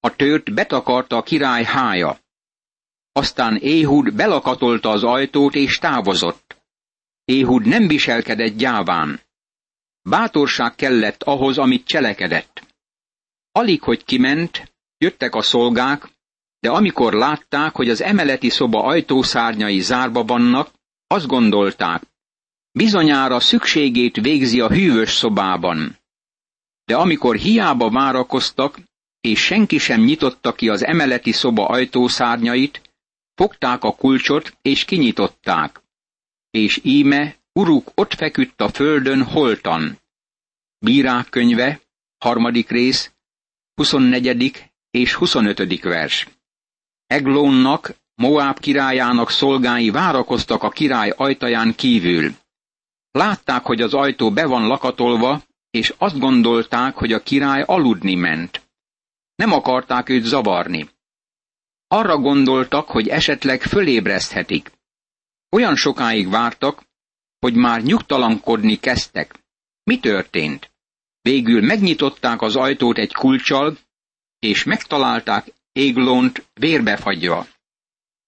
A 0.00 0.16
tört 0.16 0.54
betakarta 0.54 1.16
a 1.16 1.22
király 1.22 1.64
hája. 1.64 2.18
Aztán 3.12 3.56
Éhud 3.56 4.14
belakatolta 4.14 4.90
az 4.90 5.04
ajtót, 5.04 5.54
és 5.54 5.78
távozott. 5.78 6.56
Éhud 7.24 7.66
nem 7.66 7.88
viselkedett 7.88 8.56
gyáván. 8.56 9.20
Bátorság 10.02 10.74
kellett 10.74 11.22
ahhoz, 11.22 11.58
amit 11.58 11.86
cselekedett. 11.86 12.66
Alig, 13.52 13.82
hogy 13.82 14.04
kiment, 14.04 14.72
jöttek 14.98 15.34
a 15.34 15.42
szolgák, 15.42 16.08
de 16.60 16.70
amikor 16.70 17.12
látták, 17.12 17.74
hogy 17.74 17.88
az 17.90 18.00
emeleti 18.02 18.48
szoba 18.48 18.82
ajtószárnyai 18.84 19.80
zárba 19.80 20.24
vannak, 20.24 20.70
azt 21.06 21.26
gondolták, 21.26 22.02
bizonyára 22.72 23.40
szükségét 23.40 24.16
végzi 24.16 24.60
a 24.60 24.68
hűvös 24.68 25.10
szobában. 25.10 25.98
De 26.84 26.96
amikor 26.96 27.36
hiába 27.36 27.90
várakoztak, 27.90 28.78
és 29.28 29.44
senki 29.44 29.78
sem 29.78 30.00
nyitotta 30.00 30.52
ki 30.52 30.68
az 30.68 30.84
emeleti 30.84 31.32
szoba 31.32 31.66
ajtószárnyait, 31.66 32.80
fogták 33.34 33.84
a 33.84 33.94
kulcsot, 33.94 34.56
és 34.62 34.84
kinyitották. 34.84 35.82
És 36.50 36.80
íme, 36.82 37.36
uruk 37.52 37.90
ott 37.94 38.14
feküdt 38.14 38.60
a 38.60 38.68
földön 38.68 39.22
holtan. 39.22 39.98
Bírák 40.78 41.28
könyve, 41.28 41.80
harmadik 42.18 42.70
rész, 42.70 43.12
24. 43.74 44.70
és 44.90 45.14
25. 45.14 45.82
vers. 45.82 46.28
Eglónnak, 47.06 47.94
Moáb 48.14 48.58
királyának 48.58 49.30
szolgái 49.30 49.90
várakoztak 49.90 50.62
a 50.62 50.68
király 50.68 51.12
ajtaján 51.16 51.74
kívül. 51.74 52.34
Látták, 53.10 53.64
hogy 53.64 53.80
az 53.80 53.94
ajtó 53.94 54.30
be 54.30 54.46
van 54.46 54.66
lakatolva, 54.66 55.42
és 55.70 55.94
azt 55.98 56.18
gondolták, 56.18 56.94
hogy 56.94 57.12
a 57.12 57.22
király 57.22 57.62
aludni 57.66 58.14
ment. 58.14 58.67
Nem 59.38 59.52
akarták 59.52 60.08
őt 60.08 60.24
zavarni. 60.24 60.88
Arra 61.88 62.16
gondoltak, 62.16 62.88
hogy 62.88 63.08
esetleg 63.08 63.62
fölébreszthetik. 63.62 64.72
Olyan 65.50 65.76
sokáig 65.76 66.28
vártak, 66.28 66.82
hogy 67.38 67.54
már 67.54 67.82
nyugtalankodni 67.82 68.76
kezdtek. 68.76 69.34
Mi 69.82 70.00
történt? 70.00 70.70
Végül 71.20 71.62
megnyitották 71.62 72.42
az 72.42 72.56
ajtót 72.56 72.98
egy 72.98 73.12
kulcsal, 73.12 73.78
és 74.38 74.64
megtalálták 74.64 75.52
Églont 75.72 76.48
vérbefagyva. 76.54 77.46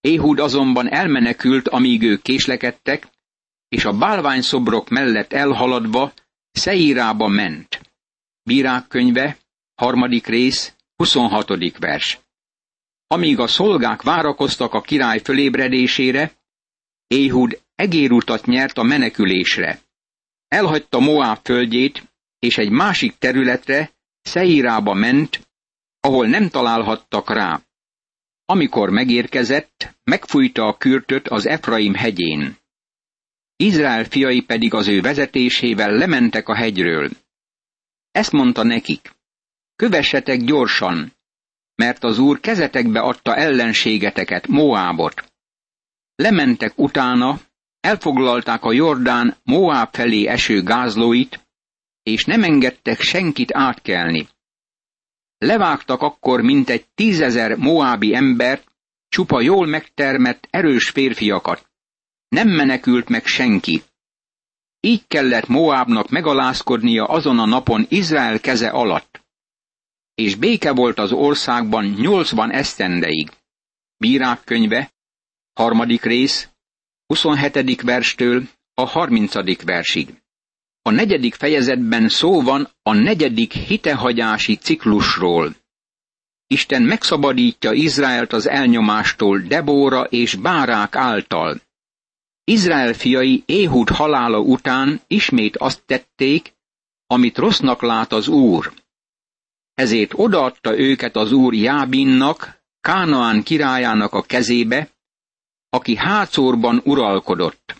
Éhud 0.00 0.38
azonban 0.38 0.92
elmenekült, 0.92 1.68
amíg 1.68 2.02
ők 2.02 2.22
késlekedtek, 2.22 3.08
és 3.68 3.84
a 3.84 3.98
bálványszobrok 3.98 4.88
mellett 4.88 5.32
elhaladva 5.32 6.12
Szeírába 6.50 7.28
ment. 7.28 7.80
Bírák 8.42 8.88
könyve, 8.88 9.36
harmadik 9.74 10.26
rész, 10.26 10.74
26. 11.00 11.78
vers. 11.78 12.20
Amíg 13.06 13.38
a 13.38 13.46
szolgák 13.46 14.02
várakoztak 14.02 14.74
a 14.74 14.80
király 14.80 15.18
fölébredésére, 15.18 16.32
Éhud 17.06 17.62
egérutat 17.74 18.46
nyert 18.46 18.78
a 18.78 18.82
menekülésre. 18.82 19.80
Elhagyta 20.48 20.98
Moab 20.98 21.38
földjét, 21.42 22.02
és 22.38 22.58
egy 22.58 22.70
másik 22.70 23.18
területre, 23.18 23.90
Szeírába 24.22 24.94
ment, 24.94 25.48
ahol 26.00 26.26
nem 26.26 26.48
találhattak 26.48 27.30
rá. 27.30 27.60
Amikor 28.44 28.90
megérkezett, 28.90 29.94
megfújta 30.04 30.66
a 30.66 30.76
kürtöt 30.76 31.28
az 31.28 31.46
Efraim 31.46 31.94
hegyén. 31.94 32.56
Izrael 33.56 34.04
fiai 34.04 34.40
pedig 34.40 34.74
az 34.74 34.88
ő 34.88 35.00
vezetésével 35.00 35.92
lementek 35.92 36.48
a 36.48 36.54
hegyről. 36.54 37.10
Ezt 38.10 38.32
mondta 38.32 38.62
nekik, 38.62 39.18
kövessetek 39.80 40.40
gyorsan, 40.40 41.12
mert 41.74 42.04
az 42.04 42.18
úr 42.18 42.40
kezetekbe 42.40 43.00
adta 43.00 43.36
ellenségeteket, 43.36 44.46
Moábot. 44.46 45.32
Lementek 46.14 46.72
utána, 46.76 47.40
elfoglalták 47.80 48.64
a 48.64 48.72
Jordán 48.72 49.36
Moáb 49.44 49.88
felé 49.94 50.26
eső 50.26 50.62
gázlóit, 50.62 51.46
és 52.02 52.24
nem 52.24 52.42
engedtek 52.42 53.00
senkit 53.00 53.54
átkelni. 53.54 54.28
Levágtak 55.38 56.00
akkor 56.00 56.40
mintegy 56.40 56.84
tízezer 56.94 57.56
moábi 57.56 58.14
embert, 58.14 58.64
csupa 59.08 59.40
jól 59.40 59.66
megtermett, 59.66 60.46
erős 60.50 60.88
férfiakat. 60.88 61.70
Nem 62.28 62.48
menekült 62.48 63.08
meg 63.08 63.26
senki. 63.26 63.82
Így 64.80 65.06
kellett 65.06 65.46
Moábnak 65.46 66.08
megalázkodnia 66.08 67.04
azon 67.04 67.38
a 67.38 67.46
napon 67.46 67.86
Izrael 67.88 68.40
keze 68.40 68.68
alatt. 68.68 69.20
És 70.20 70.34
béke 70.34 70.72
volt 70.72 70.98
az 70.98 71.12
országban 71.12 71.84
nyolcvan 71.84 72.50
esztendeig. 72.50 73.30
Bírák 73.96 74.44
könyve, 74.44 74.92
harmadik 75.52 76.02
rész, 76.02 76.48
27. 77.06 77.82
verstől 77.82 78.42
a 78.74 78.84
30. 78.86 79.62
versig. 79.64 80.08
A 80.82 80.90
negyedik 80.90 81.34
fejezetben 81.34 82.08
szó 82.08 82.42
van 82.42 82.68
a 82.82 82.92
negyedik 82.92 83.52
hitehagyási 83.52 84.56
ciklusról. 84.56 85.54
Isten 86.46 86.82
megszabadítja 86.82 87.72
Izraelt 87.72 88.32
az 88.32 88.48
elnyomástól 88.48 89.38
Debóra 89.38 90.04
és 90.04 90.34
Bárák 90.34 90.96
által. 90.96 91.60
Izrael 92.44 92.92
fiai 92.92 93.42
Éhud 93.46 93.88
halála 93.88 94.38
után 94.38 95.00
ismét 95.06 95.56
azt 95.56 95.82
tették, 95.86 96.52
amit 97.06 97.38
rossznak 97.38 97.82
lát 97.82 98.12
az 98.12 98.28
Úr. 98.28 98.72
Ezért 99.80 100.12
odaadta 100.14 100.78
őket 100.78 101.16
az 101.16 101.32
Úr 101.32 101.54
Jábinnak, 101.54 102.62
Kánaán 102.80 103.42
királyának 103.42 104.12
a 104.12 104.22
kezébe, 104.22 104.90
aki 105.70 105.96
Hácórban 105.96 106.80
uralkodott 106.84 107.74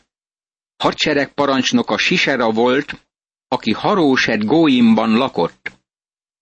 hadsereg 0.77 1.35
parancsnoka 1.35 1.99
Sisera 1.99 2.51
volt, 2.51 3.07
aki 3.49 3.73
Haróset 3.73 4.45
Góimban 4.45 5.17
lakott. 5.17 5.73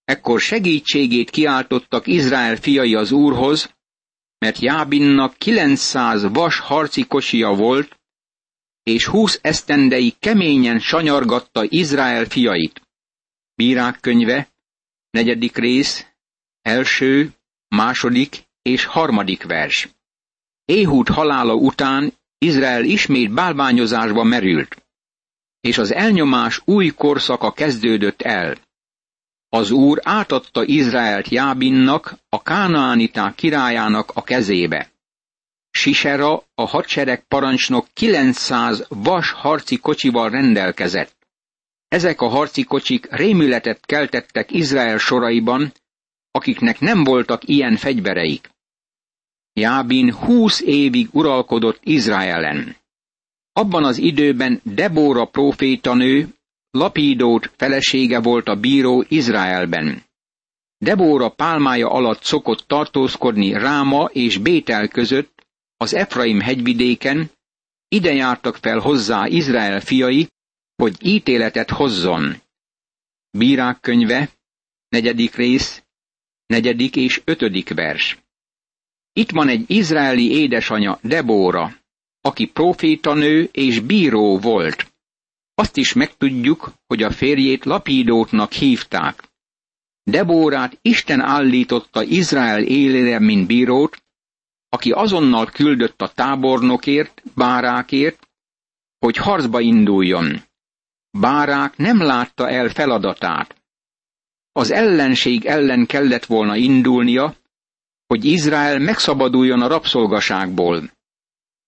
Ekkor 0.03 0.39
segítségét 0.39 1.29
kiáltottak 1.29 2.07
Izrael 2.07 2.55
fiai 2.55 2.95
az 2.95 3.11
úrhoz, 3.11 3.73
mert 4.37 4.59
Jábinnak 4.59 5.37
900 5.37 6.23
vas 6.33 6.59
harci 6.59 7.03
kosia 7.03 7.53
volt, 7.53 7.99
és 8.83 9.05
húsz 9.05 9.39
esztendei 9.41 10.15
keményen 10.19 10.79
sanyargatta 10.79 11.63
Izrael 11.67 12.25
fiait. 12.25 12.81
Bírák 13.55 13.99
könyve, 13.99 14.48
negyedik 15.11 15.57
rész, 15.57 16.05
első, 16.61 17.33
második 17.67 18.43
és 18.61 18.85
harmadik 18.85 19.43
vers. 19.43 19.89
Éhud 20.65 21.07
halála 21.07 21.53
után 21.53 22.13
Izrael 22.37 22.83
ismét 22.83 23.31
bálványozásba 23.31 24.23
merült, 24.23 24.87
és 25.61 25.77
az 25.77 25.93
elnyomás 25.93 26.61
új 26.65 26.87
korszaka 26.87 27.51
kezdődött 27.51 28.21
el. 28.21 28.57
Az 29.49 29.71
Úr 29.71 29.99
átadta 30.03 30.63
Izraelt 30.63 31.27
Jábinnak, 31.27 32.13
a 32.29 32.41
kánaániták 32.41 33.35
királyának 33.35 34.11
a 34.13 34.23
kezébe. 34.23 34.91
Sisera, 35.71 36.43
a 36.55 36.65
hadsereg 36.67 37.27
parancsnok 37.27 37.87
900 37.93 38.85
vas 38.89 39.31
harci 39.31 39.77
kocsival 39.77 40.29
rendelkezett. 40.29 41.18
Ezek 41.89 42.21
a 42.21 42.27
harci 42.27 42.63
kocsik 42.63 43.07
rémületet 43.11 43.85
keltettek 43.85 44.51
Izrael 44.51 44.97
soraiban, 44.97 45.73
akiknek 46.31 46.79
nem 46.79 47.03
voltak 47.03 47.47
ilyen 47.47 47.75
fegyvereik. 47.75 48.49
Jábin 49.53 50.13
húsz 50.13 50.61
évig 50.61 51.07
uralkodott 51.11 51.79
Izraelen. 51.83 52.75
Abban 53.53 53.83
az 53.83 53.97
időben 53.97 54.61
Debóra 54.63 55.25
profétanő, 55.25 56.33
Lapídót 56.71 57.51
felesége 57.57 58.19
volt 58.19 58.47
a 58.47 58.55
bíró 58.55 59.05
Izraelben. 59.07 60.03
Debóra 60.77 61.29
pálmája 61.29 61.89
alatt 61.89 62.23
szokott 62.23 62.67
tartózkodni 62.67 63.51
Ráma 63.51 64.09
és 64.13 64.37
Bétel 64.37 64.87
között, 64.87 65.45
az 65.77 65.93
Efraim 65.93 66.39
hegyvidéken, 66.39 67.31
ide 67.87 68.13
jártak 68.13 68.55
fel 68.55 68.79
hozzá 68.79 69.27
Izrael 69.27 69.79
fiai, 69.79 70.27
hogy 70.79 70.95
ítéletet 71.05 71.69
hozzon. 71.69 72.41
Bírák 73.31 73.79
könyve, 73.79 74.29
negyedik 74.89 75.35
rész, 75.35 75.83
negyedik 76.45 76.95
és 76.95 77.21
ötödik 77.25 77.73
vers. 77.73 78.17
Itt 79.13 79.31
van 79.31 79.47
egy 79.47 79.63
izraeli 79.67 80.31
édesanya, 80.31 80.99
Debóra, 81.01 81.75
aki 82.21 82.45
profétanő 82.45 83.49
és 83.51 83.79
bíró 83.79 84.37
volt. 84.37 84.93
Azt 85.53 85.77
is 85.77 85.93
megtudjuk, 85.93 86.73
hogy 86.87 87.03
a 87.03 87.11
férjét 87.11 87.65
Lapídótnak 87.65 88.51
hívták. 88.51 89.23
Debórát 90.03 90.77
Isten 90.81 91.19
állította 91.21 92.03
Izrael 92.03 92.63
élére, 92.63 93.19
mint 93.19 93.47
bírót, 93.47 94.03
aki 94.69 94.91
azonnal 94.91 95.45
küldött 95.45 96.01
a 96.01 96.11
tábornokért, 96.11 97.21
bárákért, 97.35 98.27
hogy 98.99 99.17
harcba 99.17 99.59
induljon. 99.59 100.47
Bárák 101.11 101.77
nem 101.77 102.01
látta 102.01 102.49
el 102.49 102.69
feladatát. 102.69 103.55
Az 104.51 104.71
ellenség 104.71 105.45
ellen 105.45 105.85
kellett 105.85 106.25
volna 106.25 106.55
indulnia, 106.55 107.35
hogy 108.07 108.25
Izrael 108.25 108.79
megszabaduljon 108.79 109.61
a 109.61 109.67
rabszolgaságból. 109.67 110.91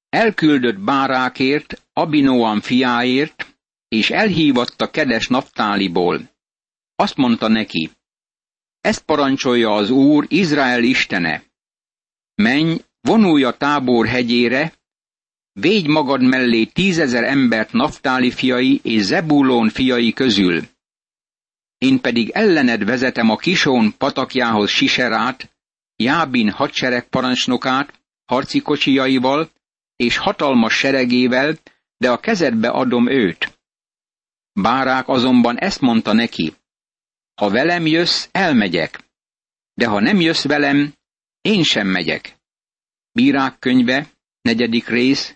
Elküldött 0.09 0.79
Bárákért, 0.79 1.83
Abinoam 1.93 2.61
fiáért, 2.61 3.57
és 3.87 4.09
elhívatta 4.09 4.89
Kedes 4.89 5.27
Naptáliból. 5.27 6.29
Azt 6.95 7.15
mondta 7.15 7.47
neki, 7.47 7.91
ezt 8.81 9.01
parancsolja 9.01 9.73
az 9.73 9.89
Úr, 9.89 10.25
Izrael 10.27 10.83
istene. 10.83 11.43
Menj, 12.35 12.77
vonulj 13.01 13.43
a 13.43 13.51
tábor 13.51 14.07
hegyére, 14.07 14.73
védj 15.53 15.87
magad 15.87 16.21
mellé 16.21 16.65
tízezer 16.65 17.23
embert 17.23 17.71
Naftáli 17.71 18.31
fiai 18.31 18.79
és 18.83 19.01
Zebulón 19.01 19.69
fiai 19.69 20.13
közül. 20.13 20.61
Én 21.77 22.01
pedig 22.01 22.29
ellened 22.29 22.83
vezetem 22.85 23.29
a 23.29 23.35
Kisón 23.35 23.93
patakjához 23.97 24.69
Siserát, 24.69 25.49
Jábin 25.95 26.49
hadsereg 26.49 27.07
parancsnokát, 27.09 28.01
harci 28.25 28.61
kocsijaival 28.61 29.49
és 29.95 30.17
hatalmas 30.17 30.73
seregével, 30.73 31.57
de 31.97 32.11
a 32.11 32.19
kezedbe 32.19 32.69
adom 32.69 33.09
őt. 33.09 33.59
Bárák 34.53 35.07
azonban 35.07 35.59
ezt 35.59 35.81
mondta 35.81 36.13
neki, 36.13 36.53
ha 37.33 37.49
velem 37.49 37.85
jössz, 37.85 38.27
elmegyek, 38.31 38.99
de 39.73 39.87
ha 39.87 39.99
nem 39.99 40.19
jössz 40.21 40.45
velem, 40.45 40.93
én 41.41 41.63
sem 41.63 41.87
megyek. 41.87 42.35
Bírák 43.11 43.59
könyve, 43.59 44.09
negyedik 44.41 44.87
rész, 44.87 45.35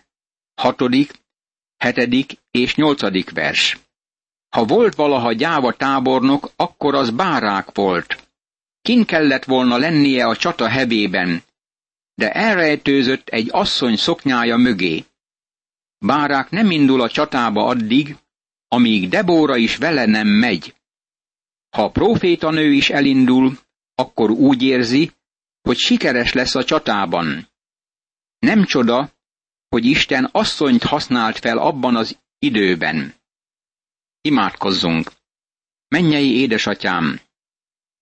hatodik, 0.56 1.12
hetedik 1.76 2.38
és 2.50 2.74
nyolcadik 2.74 3.30
vers. 3.30 3.78
Ha 4.48 4.64
volt 4.64 4.94
valaha 4.94 5.32
gyáva 5.32 5.72
tábornok, 5.72 6.50
akkor 6.56 6.94
az 6.94 7.10
bárák 7.10 7.74
volt. 7.74 8.28
Kin 8.82 9.04
kellett 9.04 9.44
volna 9.44 9.76
lennie 9.76 10.26
a 10.26 10.36
csata 10.36 10.68
hevében, 10.68 11.42
de 12.14 12.32
elrejtőzött 12.32 13.28
egy 13.28 13.48
asszony 13.52 13.96
szoknyája 13.96 14.56
mögé. 14.56 15.04
Bárák 15.98 16.50
nem 16.50 16.70
indul 16.70 17.00
a 17.00 17.08
csatába 17.08 17.66
addig, 17.66 18.16
amíg 18.68 19.08
Debóra 19.08 19.56
is 19.56 19.76
vele 19.76 20.06
nem 20.06 20.28
megy. 20.28 20.74
Ha 21.70 21.84
a 21.84 21.90
profétanő 21.90 22.72
is 22.72 22.90
elindul, 22.90 23.58
akkor 23.94 24.30
úgy 24.30 24.62
érzi, 24.62 25.12
hogy 25.62 25.76
sikeres 25.76 26.32
lesz 26.32 26.54
a 26.54 26.64
csatában. 26.64 27.48
Nem 28.38 28.64
csoda, 28.64 29.10
hogy 29.76 29.84
Isten 29.84 30.28
asszonyt 30.32 30.82
használt 30.82 31.38
fel 31.38 31.58
abban 31.58 31.96
az 31.96 32.18
időben. 32.38 33.14
Imádkozzunk! 34.20 35.12
Mennyei 35.88 36.36
édesatyám! 36.36 37.20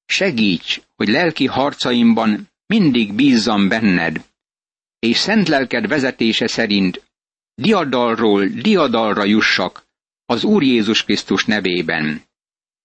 Segíts, 0.07 0.81
hogy 0.97 1.09
lelki 1.09 1.47
harcaimban 1.47 2.49
mindig 2.67 3.13
bízzam 3.13 3.69
benned, 3.69 4.25
és 4.99 5.17
szent 5.17 5.49
lelked 5.49 5.87
vezetése 5.87 6.47
szerint 6.47 7.03
diadalról 7.55 8.47
diadalra 8.47 9.25
jussak 9.25 9.87
az 10.25 10.45
Úr 10.45 10.63
Jézus 10.63 11.05
Krisztus 11.05 11.45
nevében. 11.45 12.23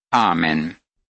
Ámen. 0.07 0.78